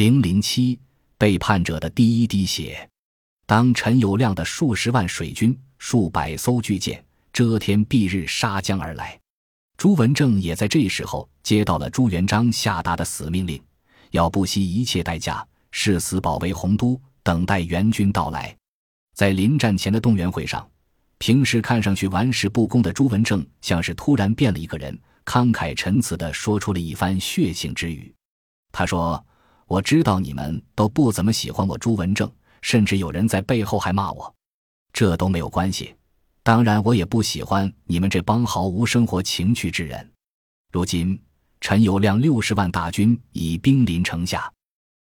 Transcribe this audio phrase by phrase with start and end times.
[0.00, 0.80] 零零七
[1.18, 2.88] 背叛者的第一滴血。
[3.44, 9.20] 当陈友谅的数十万水军、数百艘巨舰遮天蔽日杀江而来，
[9.76, 13.62] 朱文正也在这时候接到了朱元璋下达的死命令，
[14.12, 18.56] 要不惜一切代价誓死保卫洪都，等待援军到来。
[19.14, 20.66] 在临战前的动员会上，
[21.18, 28.10] 平时看上去玩世不恭的朱文正，像是突然变了一个人，慷慨陈词地说出了一番血性之语。
[28.72, 29.22] 他说
[29.70, 32.28] ：“我知道你们都不怎么喜欢我朱文正。”
[32.62, 34.34] 甚至有人在背后还骂我，
[34.92, 35.94] 这都没有关系。
[36.42, 40.12] 当然，我也不喜欢你们这帮毫无生活情趣之人。
[40.70, 41.18] 如今，
[41.62, 44.52] 陈友谅六十万大军已兵临城下，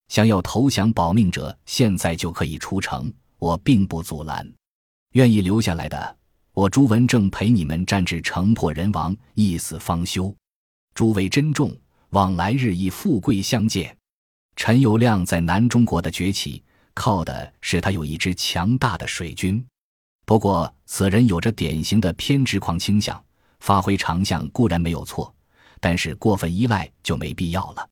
[0.06, 4.48] 想要投降保命者，现在就可以出城，我并不阻拦。
[5.14, 6.16] 愿意留下来的，
[6.52, 10.32] 我朱文正陪你们战至城破人亡，一死方休。
[10.94, 11.76] 诸位珍重，
[12.10, 13.97] 往来日以富贵相见。
[14.58, 16.60] 陈友谅在南中国的崛起。
[16.92, 19.64] 靠的是他有一支强大的水军，
[20.26, 23.24] 不过此人有着典型的偏执狂倾向，
[23.60, 25.32] 发挥长项固然没有错，
[25.78, 27.88] 但是过分依赖就没必要了。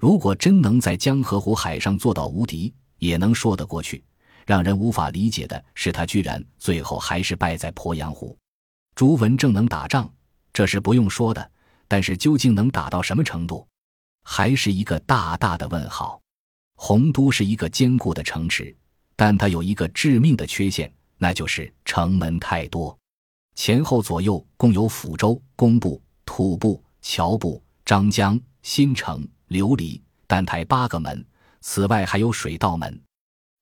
[0.00, 4.02] 如果真能在江河湖海上做到无敌，也能说得过去。
[4.44, 8.36] 让人无法理解的是，他居然最后还是败在鄱阳湖。
[8.96, 10.12] 朱文正能打仗，
[10.52, 11.50] 这是不用说的，
[11.86, 13.64] 但是究竟能打到什么程度，
[14.22, 16.20] 还是一个大大的问号。
[16.76, 18.74] 洪都是一个坚固的城池，
[19.14, 22.98] 但它有一个致命的缺陷，那就是城门太多，
[23.54, 31.22] 前后左右共有抚州、工部、土部、侨部、张江、新城、琉璃、丹台八个门，
[31.60, 32.98] 此外还有水道门。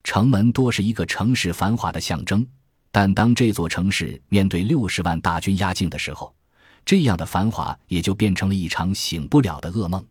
[0.04, 2.46] 城门多是一个城市繁华的象征，
[2.92, 6.32] 但当这座城市面对六十万大军压境的时候，
[6.84, 10.06] 这样的繁华也就变成了一场醒不了的噩梦。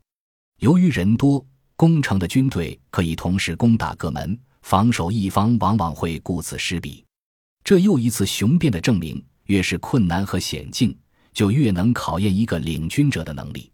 [0.60, 1.46] 由于人多。
[1.76, 7.06] 攻城的军队可以同时攻打各门，防守一方往往会顾此失彼。
[7.64, 10.98] 这又一次雄辩的证明：越是困难和险境，
[11.34, 13.72] 就越能考验一个领军者的能力。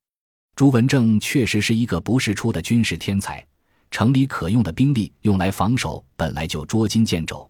[0.53, 3.41] 朱文正确实是一个不世出的军事天才，
[3.89, 7.49] 城里可用的兵力用来防守本来就捉襟见肘，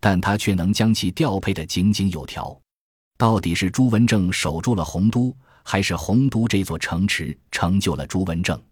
[0.00, 2.54] 但他却能将其调配得井井有条。
[3.16, 8.62] 到底是朱文正守住了洪都，还是洪都这座城池成就了朱文正？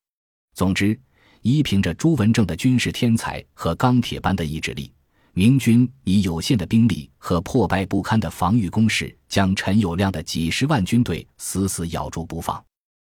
[0.54, 0.98] 总之。
[1.44, 4.92] 依凭着朱文正的军事天才和钢铁般的意志力，
[5.32, 12.64] 明军以有限的兵力和破败不堪的防御工事，将陈友谅的几十万军队死死咬住不放。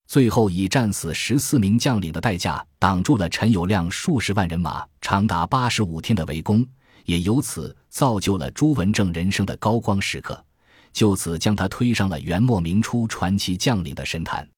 [0.08, 6.66] 最后以战死十四名将领的代价，挡住了陈友谅数十万人马长达八十五天的围攻，
[7.06, 10.44] 也由此造就了朱文正人生的高光时刻，
[10.92, 14.50] 就此将他推上了元末明初传奇将领的神坛。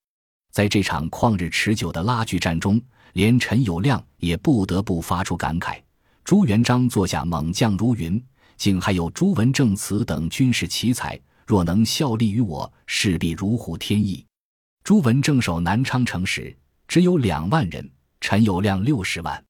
[0.57, 2.81] 在这场旷日持久的拉锯战中。
[3.13, 5.79] 连陈友谅也不得不发出感慨：
[6.23, 8.19] 朱元璋座下猛将如云，
[8.57, 11.19] 竟还有朱文正此等军事奇才。
[11.45, 14.25] 若能效力于我，势必如虎添翼。
[14.83, 16.57] 朱文正守南昌城时
[16.87, 17.87] 只有两万人，
[18.19, 19.43] 陈友谅六十万。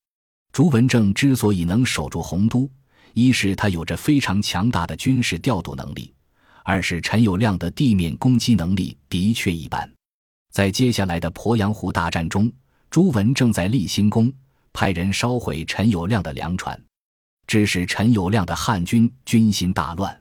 [0.52, 2.70] 朱文正之所以能守住洪都，
[3.14, 6.14] 一是他有着非常强大的军事调度能力，
[6.66, 9.97] 二是陈友谅的地面攻击能力的确一般。
[10.52, 12.52] 在接下来的鄱阳湖大战中。
[12.90, 14.32] 朱文正在立新宫，
[14.72, 16.82] 派人烧毁陈友谅的粮船，
[17.46, 20.18] 致使陈友谅的汉军军心大乱。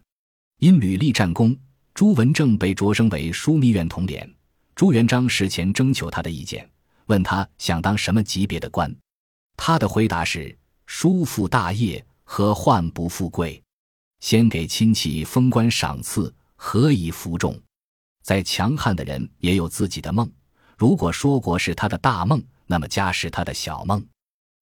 [0.58, 1.56] 因屡立战功，
[1.94, 4.34] 朱文正被擢升为枢密院统领。
[4.74, 6.68] 朱元璋事前征求他的意见，
[7.06, 8.92] 问他想当什么级别的官，
[9.56, 13.62] 他的回答是：“叔父大业，何患不富贵？
[14.20, 17.58] 先给亲戚封官赏赐，何以服众？”
[18.26, 20.28] 再强悍的人也有自己的梦，
[20.76, 22.42] 如果说国是他的大梦。
[22.66, 24.04] 那么家是他的小梦。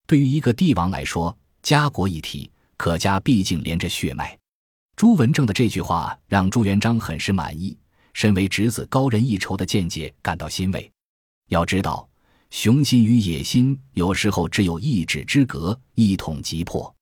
[0.07, 4.39] 对于一个帝王来说，家国一体，可家毕竟连着血脉。
[4.97, 7.75] 朱文正的这句话让朱元璋很是满意，
[8.13, 10.93] 身为侄子高人一筹的见解感到欣慰。
[11.49, 12.07] 要知道，
[12.51, 16.94] 雄心与野心有时候只有一指之隔，一统即破。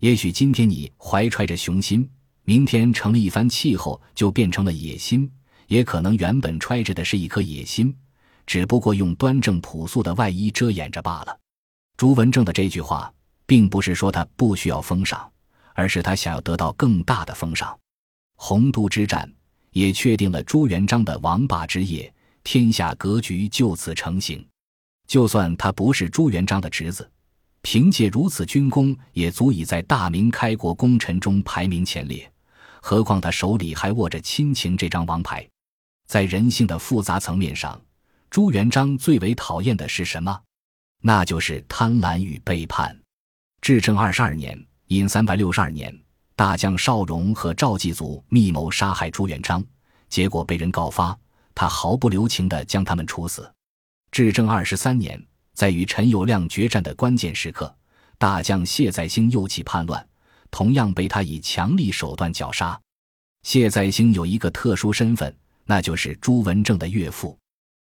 [0.00, 2.10] 也许今天你怀揣着雄心，
[2.42, 5.30] 明天成了一番气候，就变成了野心；
[5.70, 7.96] 也可能原本揣着的是一颗野心。
[8.44, 11.38] 只不过用端正朴素的外衣遮掩着罢了。
[11.96, 13.12] 朱文正的这句话，
[13.46, 15.30] 并不是说他不需要封赏，
[15.72, 17.78] 而是他想要得到更大的封赏。
[18.34, 19.32] 洪都之战
[19.70, 22.12] 也确定了朱元璋的王霸之业，
[22.42, 24.44] 天下格局就此成型。
[25.06, 27.08] 就算他不是朱元璋的侄子，
[27.62, 32.28] 凭借如此军功，也足以在大明开国功臣中排名前列。
[32.82, 35.48] 何况他手里还握着亲情这张王牌，
[36.10, 37.80] 在人性的复杂层面上。
[38.30, 40.36] 朱元璋最为讨厌的是什么？
[41.02, 43.00] 那就是贪婪与背叛。
[43.60, 44.60] 至正二十二年
[44.90, 45.96] （因三百六十二年），
[46.34, 49.64] 大将邵荣和赵继祖密谋杀害朱元璋，
[50.08, 51.16] 结果被人告发，
[51.54, 53.48] 他毫不留情地将他们处死。
[54.10, 55.24] 至正二十三年，
[55.54, 57.72] 在与陈友谅决战的关键时刻，
[58.18, 60.04] 大将谢再兴又起叛乱，
[60.50, 62.76] 同样被他以强力手段绞杀。
[63.44, 65.32] 谢再兴有一个特殊身份，
[65.64, 67.38] 那就是朱文正的岳父。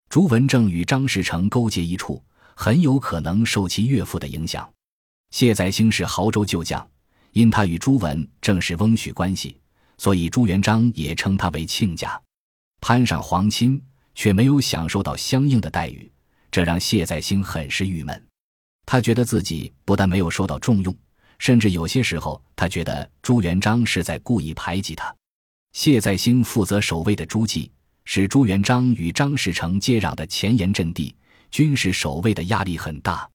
[0.08, 2.22] 朱文正与张士诚勾结一处，
[2.54, 4.68] 很有可能受其岳父的影响。
[5.30, 6.86] 谢载兴是亳州旧将，
[7.32, 9.58] 因他与朱文正是翁婿关系，
[9.98, 12.20] 所以朱元璋也称他为亲家。
[12.80, 13.82] 攀上皇亲，
[14.14, 16.12] 却没有享受到相应的待遇，
[16.50, 18.26] 这让谢载兴很是郁闷。
[18.86, 20.94] 他觉得自己不但没有受到重用，
[21.38, 25.12] 甚至有些时候，他觉得朱元璋是在故意排挤他。
[25.74, 27.70] 谢再兴负责守卫的诸暨。
[28.06, 31.14] 是朱元璋与张士诚接壤的前沿阵地，
[31.50, 33.28] 军事守卫的压力很大。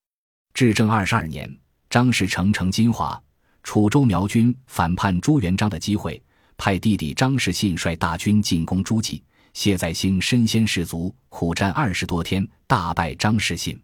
[0.53, 1.53] 至正二十二年，
[1.89, 3.21] 张士诚乘金华、
[3.61, 6.21] 楚州苗军反叛朱元璋的机会，
[6.55, 9.21] 派弟弟张士信率大军进攻诸暨。
[9.53, 13.77] 谢再兴身先士卒，苦战二十多天，大败张士信。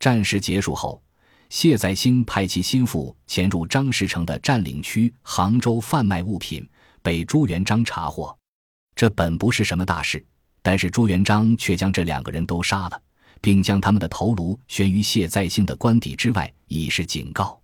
[0.00, 1.00] 战事结束后，
[1.48, 6.68] 谢再兴派其心腹潜入张士诚的占领区杭州贩卖物品，
[7.06, 8.36] 被朱元璋查获。
[8.96, 10.24] 这本不是什么大事，
[10.60, 13.00] 但是朱元璋却将这两个人都杀了，
[13.40, 17.62] 并将他们的头颅悬于谢再兴的官邸之外，以示警告。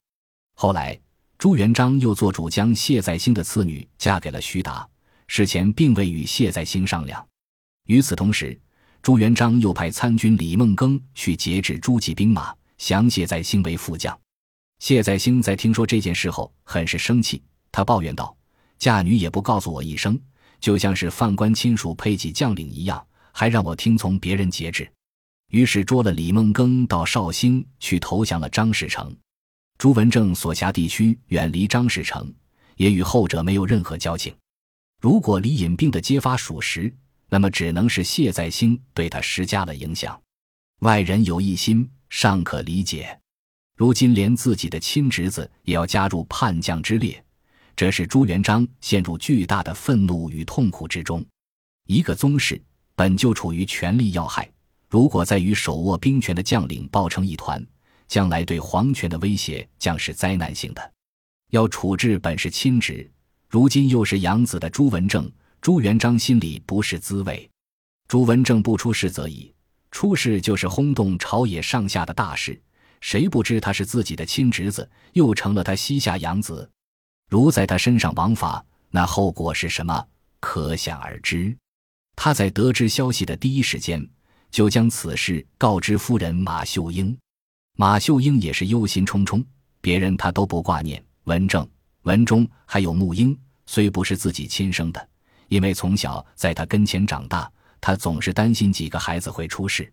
[0.54, 0.96] 后来，
[1.38, 4.88] 朱元璋又做主将谢再兴的次女嫁给了徐达，
[5.26, 7.26] 事前并未与谢再兴商量。
[7.86, 8.56] 与此同时，
[9.02, 14.16] 朱元璋又派参军李孟庚去节制诸暨兵马，降谢再兴为副将。
[14.78, 17.42] 谢再兴在听说这件事后，很是生气，
[17.72, 18.36] 他抱怨道
[18.82, 20.20] ：“嫁女也不告诉我一声。”
[20.58, 24.88] 就像是犯官亲属配给将领一样，还让我听从别人节制，
[25.50, 29.12] 于是捉了李孟庚到绍兴去投降了张士诚。
[29.76, 32.32] 朱文正所辖地区远离张士诚，
[32.76, 34.32] 也与后者没有任何交情。
[35.00, 36.94] 如果李隐病的揭发属实，
[37.28, 40.16] 那么只能是谢再兴对他施加了影响。
[40.82, 43.18] 外人有异心尚可理解，
[43.76, 47.24] 如今连自己的亲侄子也要加入叛将之列。
[47.74, 51.24] 这使朱元璋陷入巨大的愤怒与痛苦之中。
[51.86, 52.60] 一个宗室
[52.94, 54.50] 本就处于权力要害，
[54.88, 57.64] 如果再与手握兵权的将领抱成一团，
[58.06, 60.92] 将来对皇权的威胁将是灾难性的。
[61.50, 63.10] 要处置本是亲侄，
[63.48, 65.30] 如今又是养子的朱文正，
[65.60, 67.48] 朱元璋心里不是滋味。
[68.08, 69.52] 朱文正不出事则已，
[69.90, 72.60] 出事就是轰动朝野上下的大事。
[73.00, 76.70] 谁不知他是自己的亲侄子，又成了他膝下养子？
[77.32, 80.06] 如在他身上枉法，那后果是什么？
[80.38, 81.56] 可想而知。
[82.14, 84.06] 他在得知消息的第一时间，
[84.50, 87.16] 就将此事告知夫人马秀英。
[87.78, 89.42] 马秀英也是忧心忡忡，
[89.80, 91.02] 别人他都不挂念。
[91.24, 91.66] 文正、
[92.02, 93.34] 文忠还有穆英，
[93.64, 95.08] 虽不是自己亲生的，
[95.48, 97.50] 因为从小在他跟前长大，
[97.80, 99.90] 他总是担心几个孩子会出事。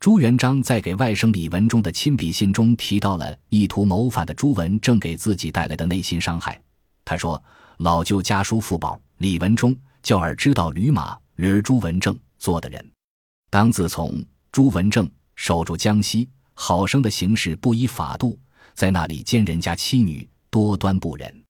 [0.00, 6.60] 朱元璋在给外甥李文忠的亲笔信中提到了意图谋反的朱文正给自己带来的内心伤害。
[7.04, 7.42] 他说
[7.78, 12.90] ：“老舅家书父宝李文忠，叫尔知道吕马吕朱文正做的人。
[13.50, 18.38] 当自从朱文正守住江西，好生的行事不依法度，
[18.74, 21.44] 在那里奸人家妻女，多端不忍。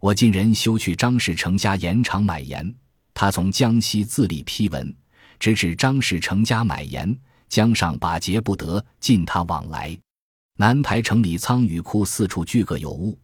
[0.00, 2.74] 我近人休去张士诚家盐场买盐，
[3.14, 4.94] 他从江西自立批文，
[5.38, 9.98] 直指张士诚家买盐，江上把劫不得，禁他往来。
[10.56, 13.18] 南台城里仓宇库四处俱各有物。”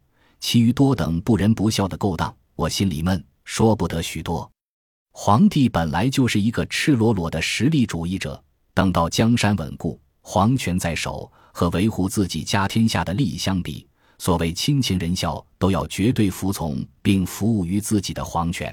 [0.46, 4.48] 其余多等不仁不孝的勾当，我心里闷，说不得许多。
[5.10, 8.40] 皇帝本来就是一个赤裸裸的实力主义者，
[8.72, 13.88] 等到江山稳固，皇权在手，和维护自己家天下的利益相比，
[14.18, 18.72] 所谓亲情仁孝，都要绝对服从并服务于自己的皇权。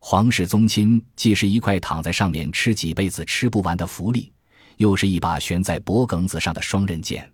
[0.00, 4.32] 皇室宗亲既是一块躺在上面吃几辈子吃不完的福利，
[4.78, 7.32] 又是一把悬在脖梗子上的双刃剑。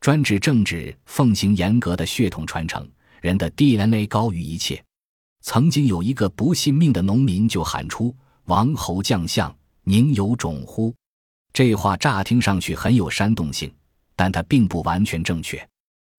[0.00, 2.86] 专制政治奉行严格的血统传承，
[3.24, 4.84] 人的 DNA 高于一切。
[5.40, 8.14] 曾经有一个不信命的农民就喊出
[8.44, 10.94] ：“王侯将相宁有种乎？”
[11.50, 13.72] 这话乍听上去很有煽动性，
[14.14, 15.66] 但它并不完全正确。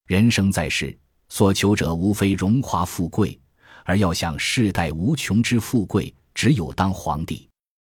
[0.08, 0.98] 人生在世，
[1.30, 3.40] 所求者无非荣华富贵，
[3.84, 7.48] 而要想世代无穷之富贵，只有当皇帝。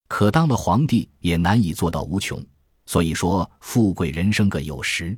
[0.09, 2.45] 可当了皇帝，也难以做到无穷。
[2.85, 5.17] 所以说，富贵人生各有时。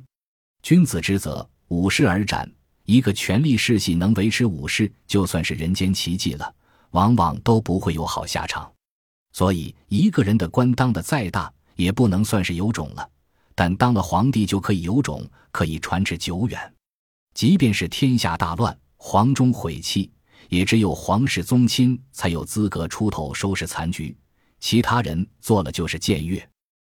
[0.62, 2.48] 君子之泽，五世而斩。
[2.90, 6.54] 一个权力世系能维持五世，就算是人间奇迹了，
[6.90, 8.68] 往往都不会有好下场。
[9.32, 13.08] 所以，一个人的官当的再大，也不能算是有种了。
[13.54, 16.60] 但当了皇帝就可以有种，可以传至久远。
[17.32, 20.10] 即便是天下大乱，皇中毁弃，
[20.48, 24.16] 也只有皇室宗亲才有资格出头收拾残局，
[24.58, 26.44] 其他人做了就是僭越。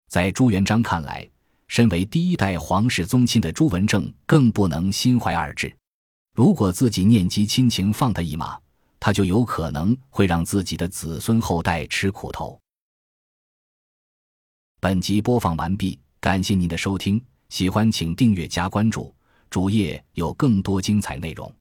[0.08, 1.28] 在朱元璋看来，
[1.68, 5.70] 身为第一代皇室宗亲的朱文正更不能心怀二志。
[6.34, 8.58] 如果自己念及亲情放他一马，
[8.98, 12.58] 他就有可能会让自己的子孙后代吃苦头。
[14.80, 15.98] 本集播放完毕。
[16.20, 19.12] 感谢您的收听，喜欢请订阅加关注，
[19.50, 21.52] 主页有更多精彩内容。